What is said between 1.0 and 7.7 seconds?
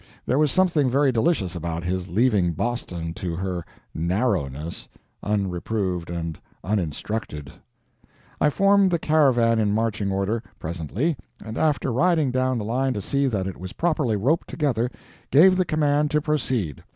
delicious about his leaving Boston to her "narrowness," unreproved and uninstructed.